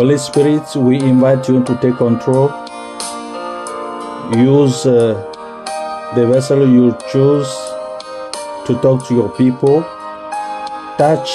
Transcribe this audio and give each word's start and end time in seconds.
Holy 0.00 0.16
Spirit, 0.16 0.64
we 0.76 0.98
invite 0.98 1.46
you 1.46 1.62
to 1.62 1.76
take 1.76 1.98
control. 1.98 2.48
Use 4.34 4.86
uh, 4.86 5.12
the 6.14 6.26
vessel 6.26 6.66
you 6.66 6.96
choose 7.12 7.46
to 8.66 8.78
talk 8.80 9.06
to 9.08 9.14
your 9.14 9.28
people. 9.36 9.82
Touch 10.96 11.28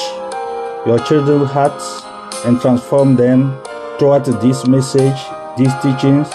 your 0.87 0.97
children's 1.05 1.51
hearts 1.51 2.01
and 2.43 2.59
transform 2.59 3.15
them 3.15 3.55
throughout 3.99 4.25
this 4.41 4.65
message, 4.65 5.19
these 5.59 5.75
teachings. 5.83 6.27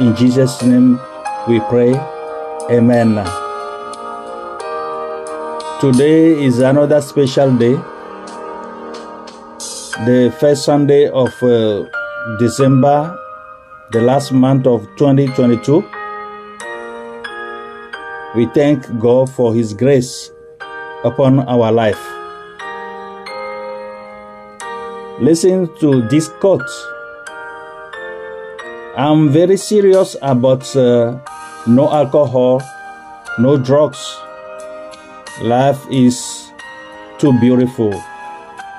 In 0.00 0.16
Jesus' 0.16 0.62
name 0.62 0.98
we 1.46 1.60
pray. 1.68 1.92
Amen. 2.70 3.16
Today 5.78 6.42
is 6.42 6.60
another 6.60 7.02
special 7.02 7.54
day, 7.54 7.78
the 10.06 10.34
first 10.40 10.64
Sunday 10.64 11.08
of 11.08 11.30
uh, 11.42 11.84
December, 12.38 13.18
the 13.92 14.00
last 14.00 14.32
month 14.32 14.66
of 14.66 14.86
2022. 14.96 15.84
We 18.34 18.46
thank 18.54 18.86
God 18.98 19.28
for 19.28 19.54
His 19.54 19.74
grace 19.74 20.30
upon 21.04 21.40
our 21.40 21.70
life. 21.70 22.00
Listen 25.20 25.68
to 25.80 26.08
this 26.08 26.28
quote. 26.40 26.70
I'm 28.96 29.28
very 29.28 29.58
serious 29.58 30.16
about 30.22 30.64
uh, 30.74 31.18
no 31.66 31.92
alcohol, 31.92 32.62
no 33.38 33.58
drugs. 33.58 34.16
Life 35.42 35.80
is 35.90 36.50
too 37.18 37.38
beautiful, 37.38 37.92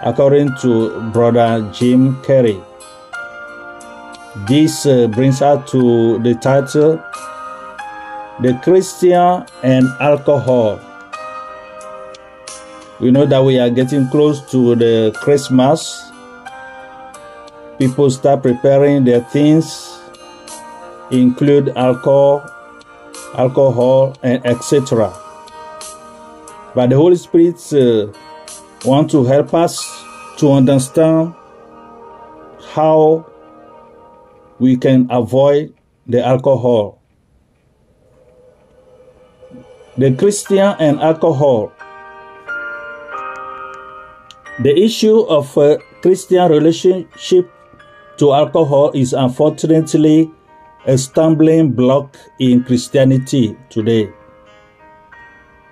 according 0.04 0.56
to 0.62 1.00
Brother 1.12 1.70
Jim 1.72 2.16
Carrey. 2.24 2.64
This 4.48 4.86
uh, 4.86 5.08
brings 5.08 5.42
us 5.42 5.70
to 5.72 6.18
the 6.20 6.34
title 6.36 6.98
The 8.42 8.60
Christian 8.64 9.46
and 9.62 9.88
Alcohol. 10.00 10.80
We 13.00 13.12
know 13.12 13.26
that 13.26 13.44
we 13.44 13.60
are 13.60 13.70
getting 13.70 14.08
close 14.10 14.42
to 14.52 14.76
the 14.76 15.12
Christmas. 15.22 16.12
People 17.78 18.10
start 18.10 18.42
preparing 18.44 19.04
their 19.04 19.22
things, 19.22 20.00
include 21.12 21.70
alcohol, 21.76 22.46
alcohol, 23.36 24.16
and 24.24 24.46
etc. 24.46 25.14
But 26.74 26.90
the 26.90 26.96
Holy 26.96 27.18
Spirit 27.18 27.58
uh, 27.74 28.14
want 28.84 29.12
to 29.12 29.24
help 29.24 29.54
us 29.54 30.04
to 30.38 30.52
understand 30.52 31.34
how 32.74 33.26
we 34.60 34.76
can 34.78 35.08
avoid 35.10 35.74
the 36.08 36.26
alcohol. 36.26 37.00
The 39.98 40.16
Christian 40.16 40.76
and 40.80 41.00
alcohol. 41.00 41.72
The 44.62 44.74
issue 44.78 45.22
of 45.22 45.56
a 45.58 45.80
Christian 46.02 46.50
relationship 46.50 47.52
to 48.18 48.34
alcohol 48.34 48.92
is 48.94 49.14
unfortunately 49.14 50.32
a 50.86 50.98
stumbling 50.98 51.72
block 51.72 52.18
in 52.40 52.64
Christianity 52.64 53.56
today. 53.70 54.12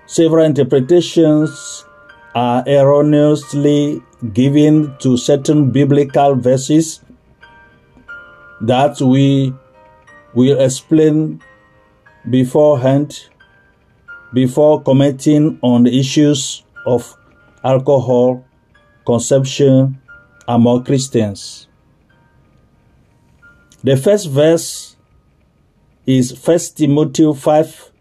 Several 0.06 0.46
interpretations 0.46 1.86
are 2.35 2.63
erroneously 2.67 4.01
given 4.34 4.95
to 5.00 5.17
certain 5.17 5.72
biblical 5.72 6.35
verses 6.35 7.01
that 8.62 9.00
we 9.01 9.53
will 10.34 10.59
explain 10.59 11.41
beforehand 12.29 13.29
before 14.34 14.81
commenting 14.84 15.57
on 15.62 15.84
the 15.84 16.00
issues 16.00 16.63
of 16.85 17.16
alcohol 17.63 18.45
consumption 19.06 20.00
among 20.47 20.84
Christians. 20.84 21.68
The 23.84 23.95
first 23.97 24.29
verse 24.29 24.97
is 26.06 26.34
1 26.45 26.59
Timothy 26.75 27.34
5 27.34 27.91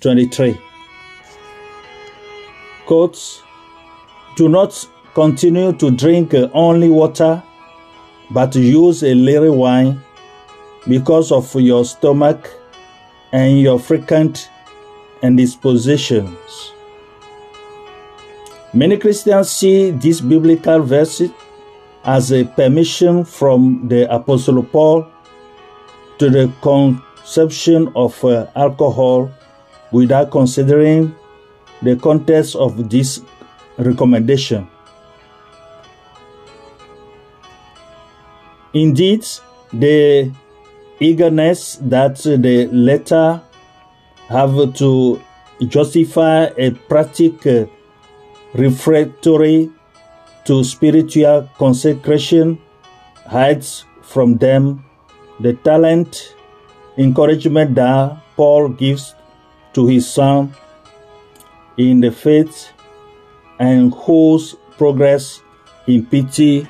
23. 0.00 0.71
Quote, 2.86 3.42
Do 4.36 4.48
not 4.48 4.88
continue 5.14 5.72
to 5.74 5.90
drink 5.90 6.34
only 6.52 6.88
water, 6.88 7.42
but 8.30 8.54
use 8.54 9.02
a 9.02 9.14
little 9.14 9.56
wine 9.56 10.02
because 10.88 11.30
of 11.30 11.54
your 11.54 11.84
stomach 11.84 12.50
and 13.32 13.60
your 13.60 13.78
frequent 13.78 14.50
indispositions. 15.22 16.72
Many 18.74 18.96
Christians 18.96 19.50
see 19.50 19.90
this 19.90 20.20
biblical 20.20 20.80
verse 20.80 21.22
as 22.04 22.32
a 22.32 22.44
permission 22.44 23.24
from 23.24 23.86
the 23.86 24.12
Apostle 24.12 24.62
Paul 24.62 25.06
to 26.18 26.30
the 26.30 26.52
consumption 26.62 27.92
of 27.94 28.24
uh, 28.24 28.46
alcohol 28.56 29.30
without 29.92 30.30
considering 30.30 31.14
the 31.82 31.96
context 31.96 32.56
of 32.56 32.88
this 32.88 33.20
recommendation. 33.78 34.68
Indeed, 38.74 39.26
the 39.72 40.32
eagerness 41.00 41.76
that 41.82 42.16
the 42.22 42.68
letter 42.72 43.42
have 44.28 44.74
to 44.74 45.20
justify 45.68 46.48
a 46.56 46.70
practical 46.88 47.64
uh, 47.64 47.66
refractory 48.54 49.70
to 50.44 50.64
spiritual 50.64 51.48
consecration 51.58 52.58
hides 53.26 53.84
from 54.02 54.36
them 54.38 54.84
the 55.40 55.52
talent 55.64 56.34
encouragement 56.98 57.74
that 57.74 58.16
Paul 58.36 58.68
gives 58.68 59.14
to 59.72 59.86
his 59.86 60.08
son 60.08 60.54
in 61.76 62.00
the 62.00 62.10
faith 62.10 62.70
and 63.58 63.94
whose 63.94 64.56
progress 64.76 65.42
in 65.86 66.06
pity 66.06 66.68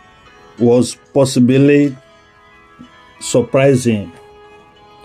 was 0.58 0.96
possibly 1.14 1.96
surprising. 3.20 4.12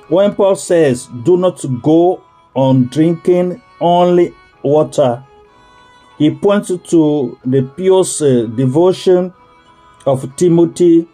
When 0.10 0.36
Paul 0.36 0.56
says, 0.56 1.08
Do 1.24 1.38
not 1.38 1.64
go 1.82 2.24
on 2.56 2.88
drinking 2.88 3.62
only 3.80 4.34
water, 4.64 5.24
he 6.18 6.34
points 6.34 6.70
to 6.70 7.38
the 7.46 7.62
pious 7.78 8.22
uh, 8.22 8.48
devotion 8.56 9.34
of 10.06 10.36
Timothy 10.36 11.08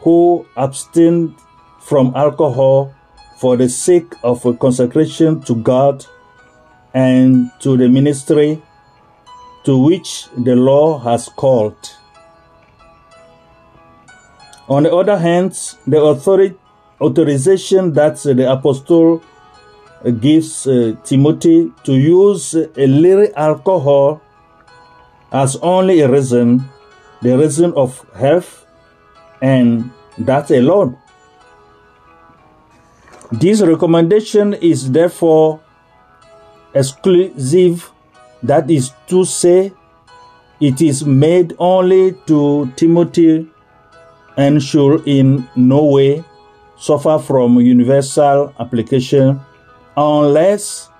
who 0.00 0.46
abstained 0.56 1.34
from 1.80 2.12
alcohol 2.16 2.94
for 3.38 3.56
the 3.56 3.68
sake 3.68 4.14
of 4.22 4.44
a 4.46 4.54
consecration 4.54 5.40
to 5.42 5.54
God 5.56 6.06
and 6.96 7.50
to 7.60 7.76
the 7.76 7.86
ministry 7.86 8.62
to 9.64 9.76
which 9.76 10.28
the 10.38 10.56
law 10.56 10.98
has 10.98 11.28
called. 11.28 11.76
On 14.68 14.84
the 14.84 14.94
other 14.94 15.18
hand, 15.18 15.52
the 15.86 16.00
authority, 16.00 16.56
authorization 16.98 17.92
that 17.92 18.16
the 18.16 18.50
apostle 18.50 19.22
gives 20.20 20.66
uh, 20.66 20.96
Timothy 21.04 21.70
to 21.84 21.92
use 21.92 22.54
a 22.54 22.86
little 22.86 23.28
alcohol 23.36 24.22
as 25.32 25.56
only 25.56 26.00
a 26.00 26.08
reason, 26.08 26.64
the 27.20 27.36
reason 27.36 27.74
of 27.76 28.08
health, 28.14 28.64
and 29.42 29.90
that 30.16 30.50
alone. 30.50 30.96
This 33.32 33.60
recommendation 33.60 34.54
is 34.54 34.90
therefore 34.90 35.60
exclusive, 36.76 37.90
that 38.42 38.70
is 38.70 38.92
to 39.08 39.24
say, 39.24 39.72
it 40.60 40.80
is 40.80 41.04
made 41.04 41.54
only 41.58 42.12
to 42.26 42.72
Timothy 42.76 43.48
and 44.36 44.62
should 44.62 45.06
in 45.06 45.48
no 45.56 45.84
way 45.84 46.24
suffer 46.78 47.18
from 47.18 47.58
universal 47.60 48.54
application 48.60 49.40
unless 49.96 50.90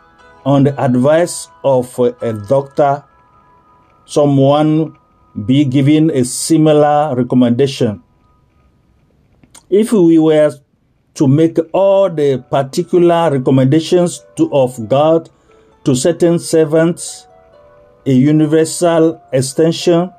on 0.45 0.65
the 0.65 0.83
advice 0.83 1.49
of 1.65 1.99
a 1.99 2.33
doctor 2.49 3.05
someone 4.07 4.97
be 5.45 5.65
given 5.65 6.11
a 6.11 6.25
similar 6.25 7.15
recommendation. 7.15 8.03
If 9.69 9.93
we 9.93 10.19
were 10.19 10.53
to 11.15 11.27
make 11.27 11.59
all 11.73 12.09
the 12.09 12.45
particular 12.51 13.31
recommendations 13.31 14.25
to, 14.37 14.53
of 14.53 14.89
God 14.89 15.29
to 15.87 15.95
certain 15.95 16.37
servants 16.37 17.29
a 18.07 18.11
universal 18.11 19.23
extension, 19.33 20.13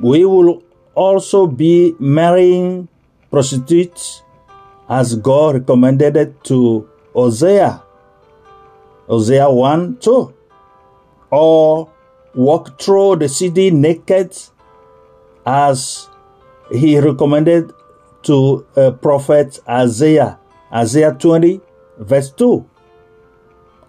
we 0.00 0.26
will 0.26 0.62
also 0.94 1.46
be 1.46 1.94
marrying 1.98 2.88
prostitutes 3.30 4.22
as 4.86 5.16
God 5.16 5.54
recommended 5.54 6.16
it 6.16 6.44
to 6.44 6.86
Hosea. 7.14 7.82
Hosea 9.06 9.50
1 9.50 9.96
2. 9.96 10.34
Or 11.30 11.90
walk 12.34 12.78
through 12.78 13.16
the 13.16 13.30
city 13.30 13.70
naked 13.70 14.36
as 15.46 16.08
he 16.70 16.98
recommended 16.98 17.72
to 18.24 18.66
uh, 18.76 18.90
prophet 18.90 19.58
Isaiah, 19.66 20.38
Isaiah 20.70 21.14
20, 21.18 21.62
verse 21.98 22.30
2. 22.32 22.68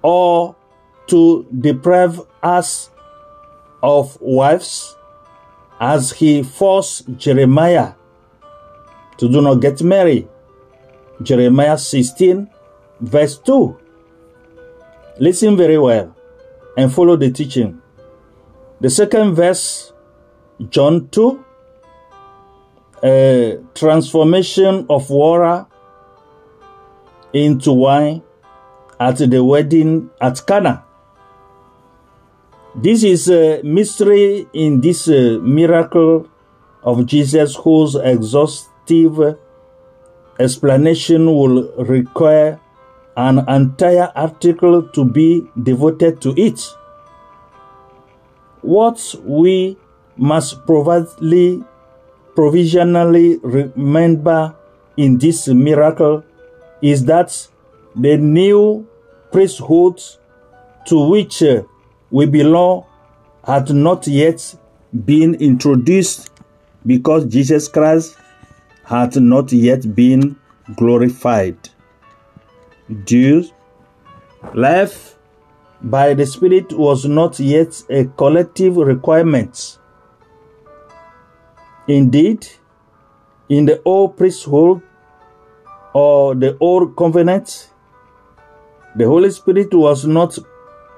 Or 0.02 0.56
to 1.08 1.48
deprive 1.60 2.22
us 2.42 2.90
of 3.82 4.18
wives 4.22 4.96
as 5.80 6.12
he 6.12 6.44
forced 6.44 7.10
Jeremiah 7.18 7.94
to 9.18 9.30
do 9.30 9.42
not 9.42 9.56
get 9.56 9.82
married. 9.82 10.28
Jeremiah 11.22 11.78
16, 11.78 12.50
verse 13.02 13.38
2. 13.40 13.78
Listen 15.20 15.58
very 15.58 15.78
well 15.78 16.16
and 16.78 16.94
follow 16.94 17.18
the 17.18 17.30
teaching. 17.32 17.82
The 18.80 18.90
second 18.90 19.36
verse, 19.36 19.92
John 20.70 21.10
2, 21.10 21.46
a 23.04 23.60
transformation 23.76 24.86
of 24.90 25.10
water 25.10 25.66
into 27.34 27.74
wine 27.74 28.22
at 29.00 29.18
the 29.18 29.44
wedding 29.44 30.10
at 30.20 30.46
Cana. 30.46 30.84
This 32.76 33.04
is 33.04 33.30
a 33.30 33.62
mystery 33.64 34.48
in 34.54 34.82
this 34.82 35.08
uh, 35.08 35.40
miracle 35.42 36.28
of 36.84 37.06
Jesus 37.06 37.56
whose 37.56 37.96
exhaustive 37.96 39.38
explanation 40.40 41.26
will 41.26 41.72
require 41.78 42.60
an 43.18 43.40
entire 43.50 44.12
article 44.16 44.84
to 44.90 45.04
be 45.04 45.48
devoted 45.62 46.22
to 46.22 46.34
it. 46.38 46.62
What 48.62 49.16
we 49.24 49.78
must 50.16 50.66
provisionally 50.66 51.64
remember 53.44 54.56
in 54.96 55.18
this 55.18 55.48
miracle 55.48 56.24
is 56.82 57.06
that 57.06 57.48
the 58.00 58.18
new 58.18 58.88
priesthood 59.32 60.02
to 60.86 61.10
which 61.10 61.44
uh, 61.44 61.64
we 62.12 62.26
belong 62.26 62.86
had 63.46 63.74
not 63.74 64.08
yet 64.08 64.56
been 65.06 65.36
introduced 65.36 66.32
because 66.86 67.26
Jesus 67.26 67.68
Christ 67.68 68.16
had 68.86 69.16
not 69.22 69.52
yet 69.52 69.94
been 69.94 70.36
glorified. 70.76 71.58
Jews, 73.04 73.54
life 74.54 75.16
by 75.82 76.14
the 76.14 76.26
Spirit 76.26 76.72
was 76.74 77.06
not 77.06 77.40
yet 77.40 77.84
a 77.90 78.06
collective 78.06 78.78
requirement. 78.78 79.78
Indeed, 81.88 82.48
in 83.50 83.66
the 83.66 83.82
old 83.84 84.18
priesthood 84.18 84.82
or 85.94 86.36
the 86.36 86.58
old 86.60 86.96
covenant, 86.96 87.69
the 88.96 89.06
Holy 89.06 89.30
Spirit 89.32 89.74
was 89.74 90.06
not 90.06 90.38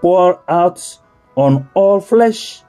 poured 0.01 0.37
out 0.47 0.99
on 1.35 1.69
all 1.73 1.99
flesh, 1.99 2.63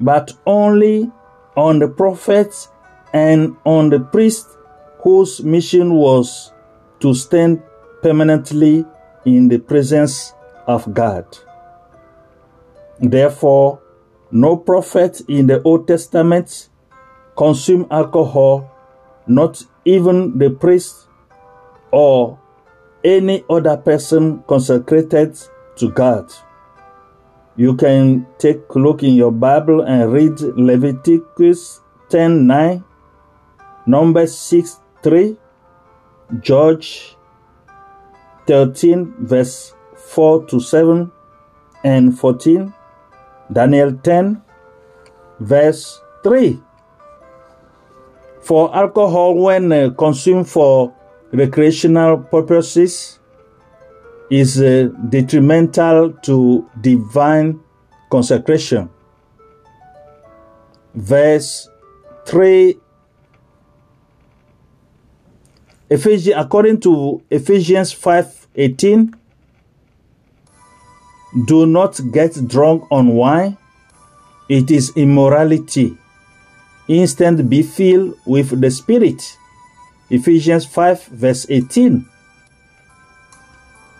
but 0.00 0.32
only 0.46 1.10
on 1.56 1.78
the 1.78 1.88
prophets 1.88 2.68
and 3.12 3.56
on 3.64 3.90
the 3.90 4.00
priests 4.00 4.56
whose 5.02 5.42
mission 5.42 5.94
was 5.94 6.52
to 7.00 7.14
stand 7.14 7.62
permanently 8.02 8.84
in 9.24 9.48
the 9.48 9.58
presence 9.58 10.32
of 10.66 10.92
God. 10.94 11.26
Therefore, 12.98 13.80
no 14.30 14.56
prophet 14.56 15.22
in 15.28 15.46
the 15.46 15.62
Old 15.62 15.88
Testament 15.88 16.68
consumed 17.36 17.86
alcohol, 17.90 18.70
not 19.26 19.62
even 19.84 20.38
the 20.38 20.50
priest 20.50 21.08
or 21.90 22.38
any 23.04 23.44
other 23.48 23.76
person 23.76 24.42
consecrated 24.46 25.38
to 25.76 25.90
God. 25.90 26.32
You 27.56 27.74
can 27.74 28.26
take 28.38 28.62
a 28.74 28.78
look 28.78 29.02
in 29.02 29.14
your 29.14 29.32
Bible 29.32 29.82
and 29.82 30.12
read 30.12 30.40
Leviticus 30.40 31.80
10 32.08 32.46
9, 32.46 32.84
Numbers 33.86 34.36
6 34.36 34.80
3, 35.02 35.36
Judges 36.40 37.16
13, 38.46 39.14
verse 39.20 39.74
4 39.96 40.46
to 40.46 40.60
7 40.60 41.10
and 41.84 42.18
14, 42.18 42.72
Daniel 43.52 43.92
10, 43.92 44.42
verse 45.40 46.00
3. 46.22 46.60
For 48.42 48.74
alcohol, 48.74 49.34
when 49.34 49.70
uh, 49.70 49.90
consumed 49.90 50.48
for 50.48 50.94
recreational 51.32 52.18
purposes, 52.18 53.18
is 54.30 54.60
uh, 54.60 54.88
detrimental 55.08 56.12
to 56.22 56.68
divine 56.80 57.60
consecration. 58.10 58.88
Verse 60.94 61.68
3 62.26 62.76
Ephesians, 65.90 66.36
according 66.38 66.78
to 66.80 67.20
Ephesians 67.30 67.92
5:18, 67.92 69.12
do 71.46 71.66
not 71.66 72.00
get 72.12 72.46
drunk 72.46 72.84
on 72.90 73.08
wine, 73.08 73.56
it 74.48 74.70
is 74.70 74.92
immorality. 74.94 75.96
Instead, 76.86 77.48
be 77.50 77.62
filled 77.62 78.14
with 78.24 78.60
the 78.60 78.70
Spirit. 78.70 79.36
Ephesians 80.10 80.66
5, 80.66 81.04
verse 81.06 81.46
18. 81.48 82.06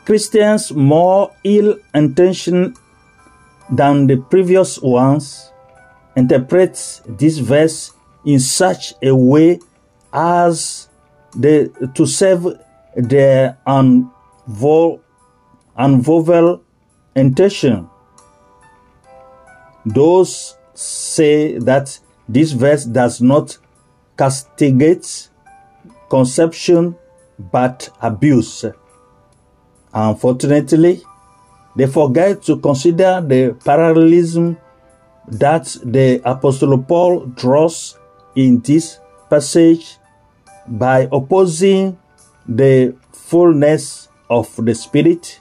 Christians 0.04 0.72
more 0.72 1.32
ill 1.44 1.78
intentioned 1.94 2.76
than 3.70 4.08
the 4.08 4.16
previous 4.16 4.80
ones 4.80 5.52
interpret 6.16 7.00
this 7.06 7.38
verse 7.38 7.92
in 8.24 8.40
such 8.40 8.94
a 9.02 9.14
way 9.14 9.60
as 10.12 10.88
the, 11.32 11.70
to 11.94 12.06
serve 12.06 12.58
their 12.96 13.56
unvo, 13.66 15.00
unvovel 15.78 16.60
intention. 17.14 17.88
Those 19.86 20.56
say 20.74 21.58
that 21.58 21.98
this 22.28 22.52
verse 22.52 22.84
does 22.84 23.20
not 23.20 23.58
castigate 24.18 25.29
conception 26.10 26.96
but 27.38 27.88
abuse. 28.02 28.66
Unfortunately, 29.94 31.02
they 31.76 31.86
forget 31.86 32.42
to 32.42 32.58
consider 32.58 33.20
the 33.20 33.56
parallelism 33.64 34.58
that 35.28 35.76
the 35.84 36.20
Apostle 36.24 36.76
Paul 36.82 37.26
draws 37.26 37.98
in 38.34 38.60
this 38.60 38.98
passage 39.30 39.96
by 40.66 41.08
opposing 41.12 41.98
the 42.46 42.94
fullness 43.12 44.08
of 44.28 44.54
the 44.56 44.74
Spirit 44.74 45.40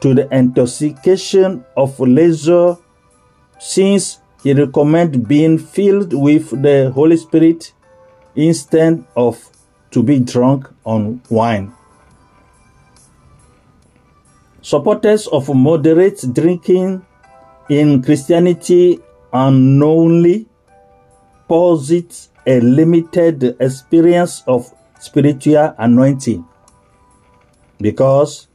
to 0.00 0.14
the 0.14 0.28
intoxication 0.34 1.64
of 1.76 1.98
leisure, 1.98 2.76
since 3.58 4.18
he 4.42 4.52
recommends 4.52 5.16
being 5.16 5.58
filled 5.58 6.12
with 6.12 6.50
the 6.62 6.92
Holy 6.94 7.16
Spirit 7.16 7.72
instead 8.36 9.04
of 9.16 9.50
to 9.94 10.02
be 10.02 10.18
drunk 10.18 10.68
on 10.84 11.22
wine. 11.30 11.72
Supporters 14.60 15.28
of 15.28 15.54
moderate 15.54 16.20
drinking 16.32 17.06
in 17.70 18.02
Christianity 18.02 18.98
unknowingly 19.32 20.46
posit 21.46 22.26
a 22.44 22.58
limited 22.60 23.56
experience 23.60 24.42
of 24.48 24.74
spiritual 24.98 25.72
anointing. 25.78 26.44
Because 27.78 28.48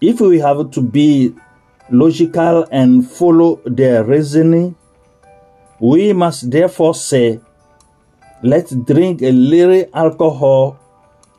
if 0.00 0.20
we 0.20 0.38
have 0.38 0.70
to 0.70 0.80
be 0.80 1.34
logical 1.90 2.66
and 2.70 3.10
follow 3.10 3.60
their 3.64 4.04
reasoning, 4.04 4.76
we 5.80 6.12
must 6.12 6.52
therefore 6.52 6.94
say, 6.94 7.40
let's 8.42 8.74
drink 8.74 9.22
a 9.22 9.32
little 9.32 9.88
alcohol 9.94 10.78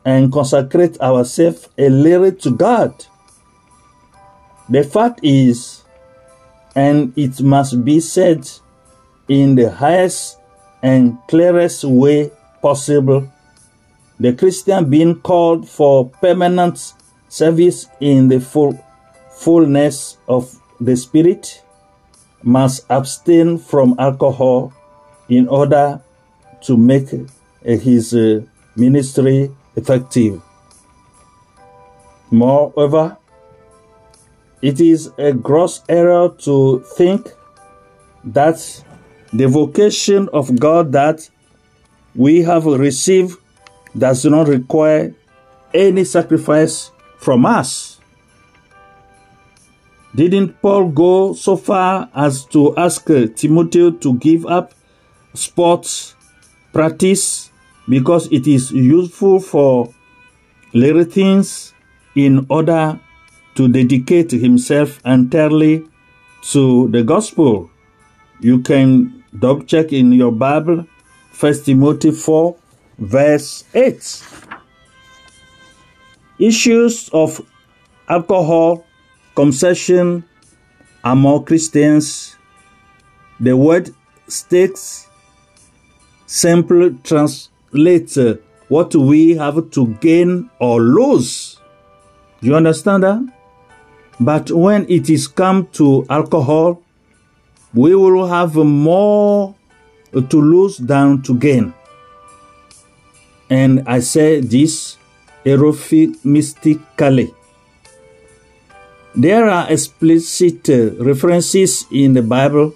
and 0.04 0.32
consecrate 0.32 1.00
ourselves 1.00 1.68
a 1.78 1.88
little 1.88 2.32
to 2.32 2.50
God. 2.50 2.94
The 4.68 4.84
fact 4.84 5.20
is, 5.22 5.82
and 6.74 7.12
it 7.16 7.40
must 7.40 7.84
be 7.84 8.00
said 8.00 8.48
in 9.28 9.54
the 9.54 9.70
highest 9.70 10.38
and 10.82 11.18
clearest 11.28 11.84
way 11.84 12.30
possible. 12.62 13.30
The 14.18 14.32
Christian 14.34 14.88
being 14.88 15.20
called 15.20 15.68
for 15.68 16.08
permanent 16.08 16.94
service 17.28 17.86
in 18.00 18.28
the 18.28 18.40
full, 18.40 18.78
fullness 19.32 20.18
of 20.28 20.54
the 20.80 20.96
Spirit 20.96 21.62
must 22.42 22.84
abstain 22.88 23.58
from 23.58 23.94
alcohol 23.98 24.72
in 25.28 25.48
order 25.48 26.00
to 26.62 26.76
make 26.76 27.08
his 27.62 28.14
uh, 28.14 28.40
ministry 28.76 29.50
effective. 29.76 30.40
Moreover, 32.30 33.16
it 34.62 34.80
is 34.80 35.10
a 35.18 35.32
gross 35.32 35.82
error 35.88 36.28
to 36.40 36.80
think 36.96 37.28
that 38.24 38.84
the 39.32 39.48
vocation 39.48 40.28
of 40.32 40.58
God 40.58 40.92
that 40.92 41.28
we 42.14 42.42
have 42.42 42.66
received 42.66 43.38
does 43.96 44.24
not 44.24 44.48
require 44.48 45.14
any 45.72 46.04
sacrifice 46.04 46.90
from 47.18 47.46
us. 47.46 47.98
Didn't 50.14 50.60
Paul 50.60 50.88
go 50.88 51.34
so 51.34 51.56
far 51.56 52.10
as 52.14 52.44
to 52.46 52.76
ask 52.76 53.06
Timothy 53.06 53.92
to 53.92 54.14
give 54.18 54.44
up 54.46 54.74
sports 55.34 56.16
practice 56.72 57.50
because 57.88 58.30
it 58.32 58.46
is 58.46 58.70
useful 58.70 59.40
for 59.40 59.92
little 60.72 61.04
things 61.04 61.74
in 62.14 62.46
order 62.48 62.98
to 63.54 63.68
dedicate 63.68 64.30
himself 64.30 65.00
entirely 65.04 65.84
to 66.42 66.88
the 66.88 67.02
gospel? 67.02 67.70
You 68.40 68.60
can 68.60 69.24
double 69.38 69.64
check 69.64 69.92
in 69.92 70.12
your 70.12 70.32
Bible, 70.32 70.86
1 71.38 71.54
Timothy 71.64 72.10
4, 72.10 72.56
verse 72.98 73.64
8. 73.74 74.24
Issues 76.38 77.10
of 77.12 77.40
alcohol 78.08 78.84
consumption 79.34 80.24
among 81.04 81.44
Christians. 81.44 82.36
The 83.38 83.56
word 83.56 83.94
stakes 84.26 85.09
simply 86.30 86.96
translates 87.02 88.16
uh, 88.16 88.36
what 88.68 88.94
we 88.94 89.34
have 89.34 89.68
to 89.72 89.88
gain 90.00 90.48
or 90.60 90.80
lose. 90.80 91.58
Do 92.40 92.46
you 92.46 92.54
understand 92.54 93.02
that? 93.02 93.20
But 94.20 94.52
when 94.52 94.88
it 94.88 95.10
is 95.10 95.26
come 95.26 95.66
to 95.72 96.06
alcohol, 96.08 96.82
we 97.74 97.96
will 97.96 98.28
have 98.28 98.54
more 98.54 99.56
to 100.12 100.40
lose 100.40 100.76
than 100.78 101.22
to 101.22 101.34
gain. 101.34 101.74
And 103.48 103.82
I 103.88 103.98
say 103.98 104.40
this 104.40 104.98
euphemistically. 105.44 107.34
There 109.16 109.50
are 109.50 109.68
explicit 109.68 110.70
uh, 110.70 110.92
references 111.02 111.86
in 111.90 112.14
the 112.14 112.22
Bible 112.22 112.74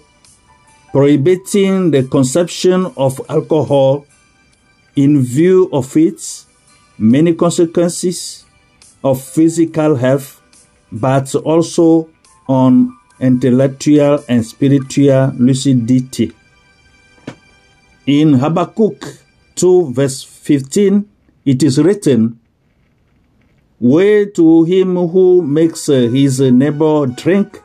prohibiting 0.95 1.91
the 1.91 2.03
consumption 2.03 2.85
of 2.95 3.19
alcohol 3.27 4.05
in 4.95 5.21
view 5.21 5.67
of 5.73 5.91
its 5.97 6.45
many 6.97 7.33
consequences 7.33 8.45
of 9.03 9.21
physical 9.21 9.97
health, 9.97 10.41
but 10.93 11.35
also 11.35 12.09
on 12.47 12.97
intellectual 13.19 14.23
and 14.29 14.45
spiritual 14.45 15.33
lucidity. 15.35 16.31
In 18.05 18.35
Habakkuk 18.35 19.03
2, 19.55 19.91
verse 19.91 20.23
15, 20.23 21.09
it 21.43 21.61
is 21.61 21.77
written, 21.77 22.39
Way 23.81 24.27
to 24.27 24.63
him 24.63 24.95
who 24.95 25.41
makes 25.41 25.87
his 25.87 26.39
neighbor 26.39 27.05
drink, 27.07 27.61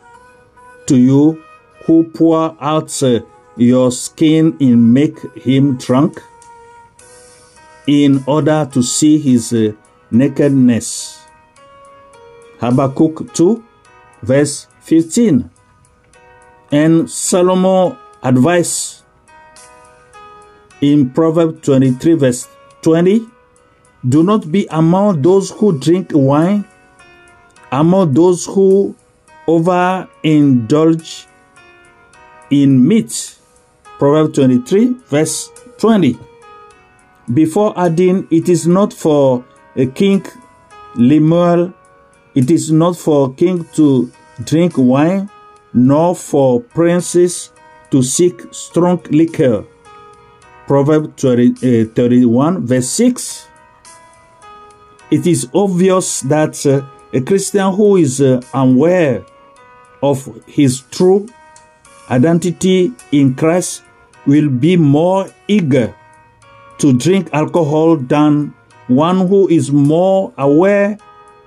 to 0.87 0.97
you 0.97 1.45
who 1.87 2.05
pour 2.05 2.57
out 2.61 3.03
uh, 3.03 3.21
your 3.57 3.91
skin 3.91 4.57
and 4.61 4.93
make 4.93 5.19
him 5.35 5.77
drunk, 5.77 6.21
in 7.87 8.23
order 8.27 8.69
to 8.73 8.83
see 8.83 9.19
his 9.19 9.53
uh, 9.53 9.73
nakedness. 10.11 11.19
Habakkuk 12.61 13.33
2, 13.35 13.65
verse 14.23 14.67
15. 14.81 15.51
And 16.71 17.11
Solomon 17.11 17.97
advice 18.23 19.03
in 20.81 21.11
Proverbs 21.11 21.61
23, 21.67 22.15
verse 22.15 22.49
20 22.83 23.27
do 24.09 24.23
not 24.23 24.51
be 24.51 24.67
among 24.71 25.21
those 25.21 25.51
who 25.51 25.79
drink 25.79 26.13
wine, 26.15 26.65
among 27.71 28.15
those 28.15 28.47
who 28.47 28.95
overindulge 29.47 31.27
in 32.51 32.87
meat. 32.87 33.37
Proverbs 33.99 34.35
23, 34.37 34.95
verse 35.09 35.51
20. 35.79 36.19
Before 37.33 37.79
adding, 37.79 38.27
it 38.31 38.49
is 38.49 38.67
not 38.67 38.93
for 38.93 39.45
a 39.77 39.87
king 39.87 40.25
Lemuel, 40.97 41.73
it 42.35 42.51
is 42.51 42.73
not 42.73 42.97
for 42.97 43.31
a 43.31 43.35
king 43.35 43.65
to 43.75 44.11
drink 44.45 44.73
wine, 44.77 45.31
nor 45.73 46.17
for 46.17 46.61
princes 46.61 47.53
to 47.91 48.03
seek 48.03 48.43
strong 48.53 49.01
liquor. 49.11 49.65
Proverbs 50.67 51.23
20, 51.23 51.83
uh, 51.83 51.85
31, 51.95 52.67
verse 52.67 52.89
6 52.89 53.51
it 55.11 55.27
is 55.27 55.49
obvious 55.53 56.21
that 56.23 56.65
uh, 56.65 56.87
a 57.13 57.21
Christian 57.21 57.73
who 57.75 57.97
is 57.97 58.21
uh, 58.21 58.41
aware 58.55 59.25
of 60.03 60.29
his 60.47 60.83
true 60.83 61.27
identity 62.11 62.93
in 63.13 63.35
Christ 63.35 63.83
will 64.27 64.49
be 64.49 64.77
more 64.77 65.29
eager 65.49 65.95
to 66.79 66.93
drink 66.93 67.29
alcohol 67.33 67.97
than 67.97 68.55
one 68.89 69.29
who 69.29 69.49
is 69.49 69.71
more 69.71 70.33
aware 70.37 70.99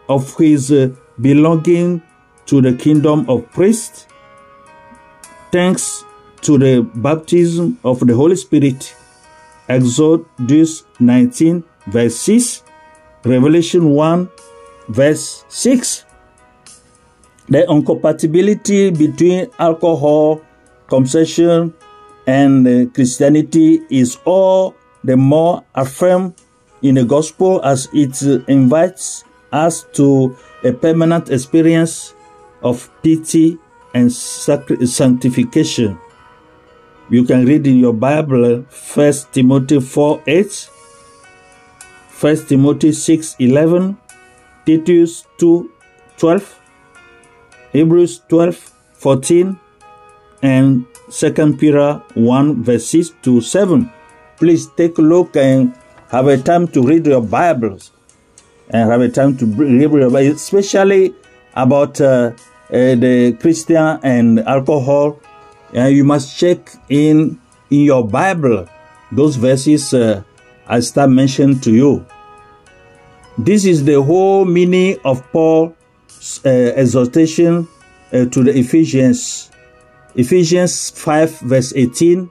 of 0.10 0.36
his 0.38 0.72
uh, 0.72 0.90
belonging 1.20 2.02
to 2.46 2.62
the 2.62 2.74
kingdom 2.74 3.30
of 3.30 3.50
priests. 3.52 4.08
Thanks 5.52 6.04
to 6.42 6.58
the 6.58 6.82
baptism 6.96 7.80
of 7.84 8.00
the 8.00 8.16
Holy 8.16 8.36
Spirit. 8.36 8.96
Exodus 9.70 10.84
19, 11.00 11.64
verse 11.88 12.16
6 12.18 12.64
Revelation 13.26 13.92
1, 13.92 14.30
verse 14.90 15.46
6. 15.48 16.04
The 17.48 17.70
incompatibility 17.72 18.90
between 18.90 19.50
alcohol 19.60 20.42
consumption 20.94 21.74
and 22.28 22.94
Christianity 22.94 23.82
is 23.90 24.20
all 24.26 24.76
the 25.04 25.18
more 25.18 25.64
affirmed 25.74 26.36
in 26.84 26.96
the 26.96 27.04
gospel 27.04 27.64
as 27.66 27.90
it 27.94 28.22
invites 28.48 29.24
us 29.52 29.86
to 29.94 30.38
a 30.64 30.72
permanent 30.72 31.32
experience 31.32 32.14
of 32.62 32.90
pity 33.02 33.58
and 33.96 34.12
sanctification. 34.14 35.98
You 37.10 37.26
can 37.26 37.46
read 37.46 37.66
in 37.66 37.78
your 37.78 37.94
Bible 37.94 38.62
1 38.62 39.14
Timothy 39.32 39.80
4 39.80 40.24
8 40.28 40.70
1 42.22 42.46
Timothy 42.46 42.92
6 42.92 43.36
11, 43.40 43.98
Titus 44.66 45.26
2 45.40 45.72
12, 46.18 46.60
Hebrews 47.74 48.22
12 48.30 48.56
14, 48.94 49.60
and 50.44 50.86
2 51.10 51.58
Peter 51.58 52.04
1 52.14 52.64
verse 52.64 52.86
6 52.88 53.14
to 53.24 53.42
7. 53.42 53.90
Please 54.38 54.68
take 54.78 54.98
a 55.00 55.02
look 55.02 55.36
and 55.36 55.74
have 56.10 56.28
a 56.28 56.38
time 56.38 56.68
to 56.68 56.84
read 56.84 57.08
your 57.08 57.22
Bibles 57.22 57.92
and 58.70 58.92
have 58.92 59.02
a 59.02 59.10
time 59.10 59.36
to 59.38 59.46
read 59.46 59.82
your 59.82 60.10
Bible, 60.12 60.36
especially 60.36 61.16
about 61.56 62.00
uh, 62.00 62.32
uh, 62.36 62.36
the 62.70 63.36
Christian 63.40 64.00
and 64.04 64.40
alcohol. 64.42 65.20
Uh, 65.76 65.86
you 65.86 66.04
must 66.04 66.38
check 66.38 66.60
in 66.90 67.40
in 67.72 67.80
your 67.80 68.08
Bible 68.08 68.68
those 69.12 69.36
verses 69.36 69.94
uh, 69.94 70.24
I 70.68 70.80
start 70.80 71.10
mentioning 71.10 71.60
to 71.62 71.72
you. 71.72 72.06
This 73.38 73.66
is 73.66 73.84
the 73.84 74.02
whole 74.02 74.46
meaning 74.46 74.98
of 75.04 75.24
Paul's 75.32 75.74
uh, 76.46 76.50
exhortation 76.50 77.68
uh, 78.12 78.26
to 78.26 78.44
the 78.44 78.58
Ephesians. 78.58 79.50
Ephesians 80.16 80.92
5, 80.92 81.40
verse 81.40 81.74
18. 81.76 82.30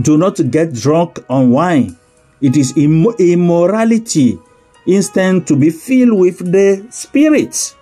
Do 0.00 0.16
not 0.16 0.38
get 0.50 0.74
drunk 0.74 1.24
on 1.28 1.50
wine. 1.50 1.96
It 2.40 2.56
is 2.56 2.76
Im- 2.76 3.14
immorality. 3.18 4.38
Instead, 4.86 5.46
to 5.48 5.56
be 5.56 5.70
filled 5.70 6.18
with 6.18 6.38
the 6.52 6.86
Spirit. 6.90 7.74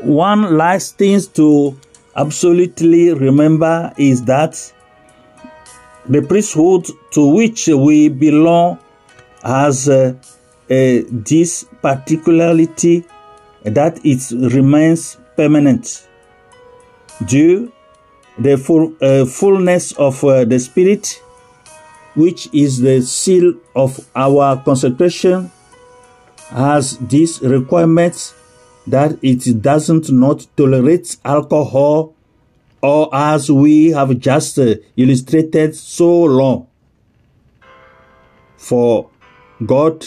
One 0.00 0.56
last 0.56 0.98
thing 0.98 1.20
to 1.34 1.76
absolutely 2.14 3.12
remember 3.14 3.92
is 3.96 4.22
that 4.24 4.72
the 6.06 6.20
priesthood 6.20 6.86
to 7.12 7.26
which 7.34 7.66
we 7.68 8.08
belong 8.10 8.78
has 9.42 9.88
uh, 9.88 10.14
uh, 10.70 10.98
this 11.10 11.64
particularity 11.80 13.04
that 13.62 13.98
it 14.04 14.52
remains 14.52 15.16
permanent 15.36 16.06
due 17.26 17.72
the 18.38 18.56
full, 18.56 18.94
uh, 19.00 19.24
fullness 19.24 19.92
of 19.92 20.22
uh, 20.24 20.44
the 20.44 20.58
spirit 20.58 21.22
which 22.14 22.48
is 22.52 22.80
the 22.80 23.02
seal 23.02 23.54
of 23.74 24.08
our 24.14 24.62
consecration 24.64 25.50
has 26.50 26.98
this 26.98 27.40
requirement 27.42 28.34
that 28.86 29.18
it 29.22 29.62
doesn't 29.62 30.10
not 30.10 30.46
tolerate 30.56 31.16
alcohol 31.24 32.14
or 32.82 33.08
as 33.12 33.50
we 33.50 33.90
have 33.90 34.18
just 34.18 34.58
uh, 34.58 34.74
illustrated 34.96 35.74
so 35.74 36.24
long. 36.24 36.66
For 38.56 39.08
God 39.64 40.06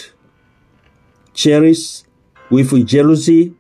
cherish 1.34 2.04
with 2.50 2.86
jealousy 2.86 3.54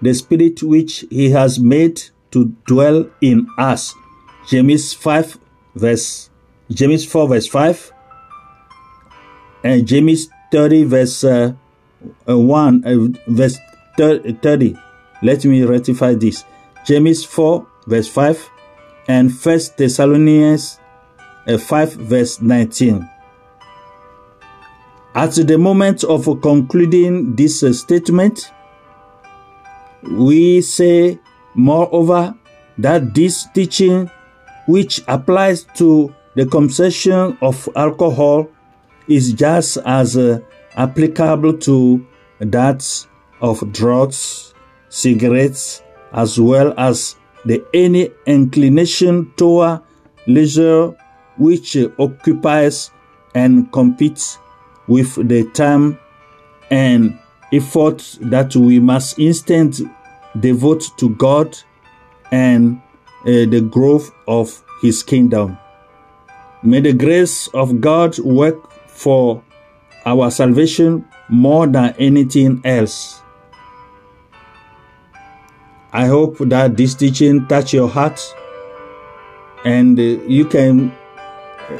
the 0.00 0.12
spirit 0.14 0.62
which 0.62 1.04
he 1.10 1.30
has 1.30 1.58
made 1.58 2.02
to 2.34 2.52
dwell 2.66 3.08
in 3.20 3.46
us. 3.56 3.94
James 4.48 4.92
5 4.92 5.38
verse 5.76 6.30
James 6.70 7.04
4 7.06 7.28
verse 7.28 7.46
5 7.46 7.92
and 9.62 9.86
James 9.86 10.28
30 10.52 10.84
verse 10.84 11.24
uh, 11.24 11.54
uh, 12.28 12.38
1 12.38 12.84
uh, 12.84 13.18
verse 13.28 13.58
30. 13.96 14.76
Let 15.22 15.44
me 15.44 15.62
rectify 15.64 16.14
this. 16.14 16.44
James 16.84 17.24
4 17.24 17.66
verse 17.86 18.08
5 18.08 18.50
and 19.08 19.30
1 19.30 19.58
Thessalonians 19.78 20.80
uh, 21.46 21.56
5 21.56 21.92
verse 21.92 22.42
19. 22.42 23.08
At 25.14 25.34
the 25.34 25.56
moment 25.56 26.02
of 26.02 26.24
concluding 26.42 27.36
this 27.36 27.62
uh, 27.62 27.72
statement, 27.72 28.50
we 30.02 30.60
say, 30.60 31.20
moreover, 31.54 32.34
that 32.78 33.14
this 33.14 33.46
teaching, 33.54 34.10
which 34.66 35.00
applies 35.08 35.64
to 35.76 36.14
the 36.34 36.46
consumption 36.46 37.38
of 37.40 37.68
alcohol, 37.76 38.48
is 39.08 39.32
just 39.32 39.76
as 39.84 40.16
uh, 40.16 40.40
applicable 40.76 41.58
to 41.58 42.04
that 42.40 43.06
of 43.40 43.72
drugs, 43.72 44.54
cigarettes, 44.88 45.82
as 46.12 46.40
well 46.40 46.74
as 46.78 47.16
the 47.44 47.64
any 47.74 48.10
inclination 48.26 49.32
toward 49.36 49.80
leisure 50.26 50.94
which 51.36 51.76
occupies 51.98 52.90
and 53.34 53.70
competes 53.72 54.38
with 54.86 55.14
the 55.28 55.44
time 55.50 55.98
and 56.70 57.18
effort 57.52 58.18
that 58.20 58.54
we 58.56 58.78
must 58.78 59.18
instant 59.18 59.80
devote 60.40 60.90
to 60.98 61.10
God 61.10 61.56
and 62.32 62.80
uh, 63.22 63.46
the 63.46 63.60
growth 63.60 64.10
of 64.26 64.62
His 64.82 65.02
kingdom. 65.02 65.58
May 66.62 66.80
the 66.80 66.92
grace 66.92 67.48
of 67.48 67.80
God 67.80 68.18
work 68.18 68.70
for 68.88 69.42
our 70.06 70.30
salvation 70.30 71.04
more 71.28 71.66
than 71.66 71.94
anything 71.98 72.60
else. 72.64 73.20
I 75.92 76.06
hope 76.06 76.38
that 76.38 76.76
this 76.76 76.94
teaching 76.94 77.46
touch 77.46 77.72
your 77.72 77.88
heart 77.88 78.20
and 79.64 79.98
uh, 79.98 80.02
you 80.02 80.44
can 80.44 80.92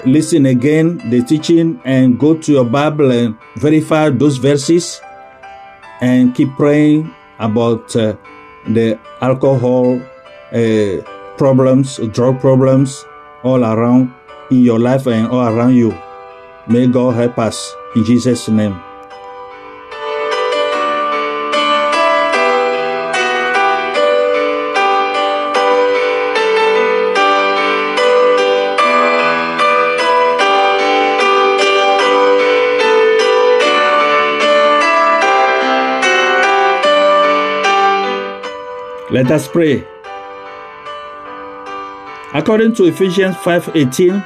listen 0.06 0.46
again 0.46 0.98
the 1.10 1.22
teaching 1.22 1.80
and 1.84 2.18
go 2.18 2.36
to 2.36 2.52
your 2.52 2.64
Bible 2.64 3.10
and 3.10 3.36
verify 3.56 4.10
those 4.10 4.36
verses 4.38 5.00
and 6.00 6.34
keep 6.34 6.48
praying 6.56 7.12
about 7.38 7.94
uh, 7.96 8.16
the 8.68 8.98
alcohol 9.20 10.00
uh, 10.52 11.02
problems, 11.36 11.98
drug 12.12 12.40
problems 12.40 13.04
all 13.42 13.64
around 13.64 14.12
in 14.50 14.62
your 14.62 14.78
life 14.78 15.06
and 15.06 15.26
all 15.28 15.46
around 15.46 15.74
you. 15.74 15.96
May 16.66 16.86
God 16.86 17.14
help 17.14 17.38
us 17.38 17.74
in 17.94 18.04
Jesus' 18.04 18.48
name. 18.48 18.80
Let 39.14 39.30
us 39.30 39.46
pray. 39.46 39.86
According 42.34 42.74
to 42.74 42.86
Ephesians 42.86 43.36
5:18, 43.46 44.24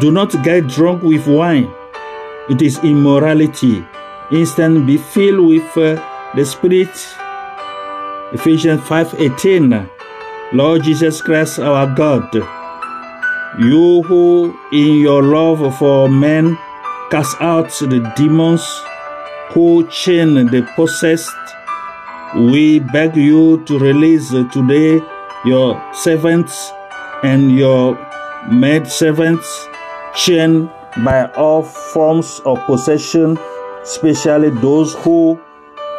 do 0.00 0.10
not 0.10 0.34
get 0.42 0.66
drunk 0.66 1.04
with 1.04 1.28
wine. 1.28 1.70
It 2.50 2.60
is 2.60 2.82
immorality. 2.82 3.86
Instead, 4.32 4.84
be 4.84 4.96
filled 4.96 5.46
with 5.46 5.70
uh, 5.76 5.94
the 6.34 6.44
Spirit. 6.44 6.90
Ephesians 8.32 8.80
5:18. 8.80 9.88
Lord 10.52 10.82
Jesus 10.82 11.22
Christ, 11.22 11.60
our 11.60 11.86
God, 11.86 12.34
you 13.62 14.02
who 14.02 14.58
in 14.72 14.98
your 15.06 15.22
love 15.22 15.62
for 15.78 16.08
men 16.08 16.58
cast 17.12 17.40
out 17.40 17.70
the 17.78 18.00
demons 18.16 18.66
who 19.54 19.86
chain 19.86 20.34
the 20.34 20.66
possessed 20.74 21.48
we 22.36 22.80
beg 22.80 23.16
you 23.16 23.64
to 23.64 23.78
release 23.78 24.30
today 24.30 25.00
your 25.44 25.80
servants 25.94 26.72
and 27.22 27.56
your 27.56 27.96
maid 28.50 28.86
servants 28.86 29.68
chained 30.14 30.68
by 31.04 31.30
all 31.36 31.62
forms 31.62 32.40
of 32.44 32.58
possession, 32.66 33.38
especially 33.82 34.50
those 34.50 34.94
who 34.96 35.40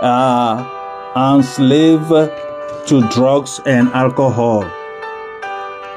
are 0.01 0.59
enslaved 1.15 2.09
to 2.87 3.07
drugs 3.09 3.59
and 3.65 3.87
alcohol. 3.89 4.65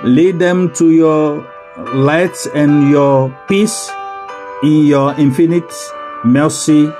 Lead 0.04 0.38
them 0.38 0.72
to 0.74 0.90
your 0.90 1.46
light 1.94 2.36
and 2.54 2.90
your 2.90 3.30
peace 3.48 3.90
in 4.62 4.86
your 4.86 5.14
infinite 5.14 5.72
mercy. 6.24 6.90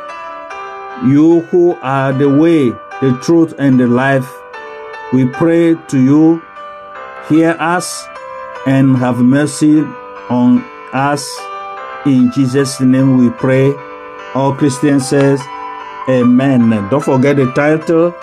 You 1.05 1.41
who 1.51 1.75
are 1.83 2.13
the 2.13 2.29
way, 2.29 2.73
the 3.03 3.19
truth, 3.21 3.53
and 3.59 3.79
the 3.79 3.87
life. 3.87 4.27
We 5.13 5.27
pray 5.27 5.75
to 5.75 6.01
you, 6.01 6.43
hear 7.29 7.57
us, 7.59 8.07
and 8.65 8.97
have 8.97 9.19
mercy 9.19 9.81
on 10.31 10.65
us. 10.95 11.29
In 12.07 12.31
Jesus' 12.33 12.81
name 12.81 13.19
we 13.19 13.29
pray. 13.31 13.75
All 14.35 14.55
Christians 14.55 15.09
says, 15.09 15.41
Amen. 16.09 16.71
Don't 16.89 17.05
forget 17.05 17.37
the 17.37 17.53
title, 17.53 18.15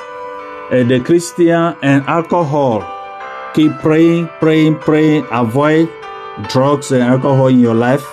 uh, 0.71 0.83
The 0.83 1.01
Christian 1.05 1.75
and 1.81 2.03
Alcohol. 2.07 2.81
Keep 3.53 3.79
praying, 3.79 4.29
praying, 4.39 4.79
praying. 4.79 5.27
Avoid 5.31 5.89
drugs 6.47 6.91
and 6.91 7.03
alcohol 7.03 7.47
in 7.47 7.59
your 7.59 7.75
life. 7.75 8.05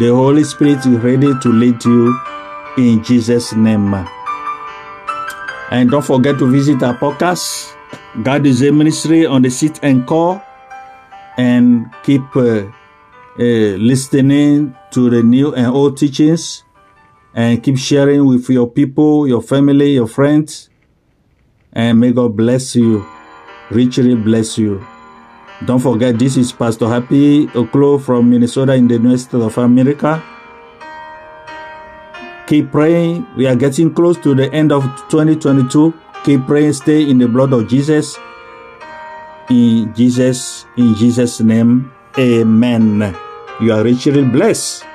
The 0.00 0.08
Holy 0.08 0.44
Spirit 0.44 0.84
is 0.86 0.98
ready 0.98 1.32
to 1.40 1.48
lead 1.48 1.84
you 1.84 2.18
in 2.76 3.02
Jesus' 3.02 3.52
name. 3.54 3.94
And 5.70 5.90
don't 5.90 6.04
forget 6.04 6.38
to 6.38 6.50
visit 6.50 6.82
our 6.82 6.96
podcast, 6.96 7.74
God 8.22 8.46
is 8.46 8.62
a 8.62 8.72
Ministry 8.72 9.26
on 9.26 9.42
the 9.42 9.50
Seat 9.50 9.78
and 9.82 10.06
Call, 10.06 10.40
and 11.36 11.92
keep 12.02 12.22
uh, 12.34 12.64
uh, 13.38 13.76
listening 13.76 14.74
to 14.92 15.10
the 15.10 15.22
new 15.22 15.54
and 15.54 15.66
old 15.66 15.98
teachings, 15.98 16.64
and 17.34 17.62
keep 17.62 17.76
sharing 17.76 18.24
with 18.24 18.48
your 18.48 18.66
people, 18.66 19.28
your 19.28 19.42
family, 19.42 19.92
your 19.92 20.08
friends, 20.08 20.70
and 21.74 22.00
may 22.00 22.12
God 22.12 22.34
bless 22.34 22.74
you, 22.74 23.06
richly 23.70 24.14
bless 24.14 24.56
you. 24.56 24.84
Don't 25.66 25.80
forget, 25.80 26.18
this 26.18 26.36
is 26.38 26.50
Pastor 26.50 26.88
Happy 26.88 27.46
Oklo 27.48 28.00
from 28.00 28.30
Minnesota 28.30 28.72
in 28.72 28.88
the 28.88 28.94
United 28.94 29.18
States 29.18 29.44
of 29.44 29.58
America. 29.58 30.22
Keep 32.48 32.72
praying. 32.72 33.26
We 33.36 33.46
are 33.46 33.54
getting 33.54 33.92
close 33.92 34.16
to 34.24 34.34
the 34.34 34.50
end 34.56 34.72
of 34.72 34.82
2022. 35.12 35.92
Keep 36.24 36.46
praying. 36.46 36.72
Stay 36.72 37.04
in 37.04 37.18
the 37.18 37.28
blood 37.28 37.52
of 37.52 37.68
Jesus. 37.68 38.16
In 39.50 39.92
Jesus, 39.92 40.64
in 40.78 40.94
Jesus' 40.94 41.40
name, 41.40 41.92
Amen. 42.16 43.14
You 43.60 43.72
are 43.74 43.84
richly 43.84 44.24
blessed. 44.24 44.87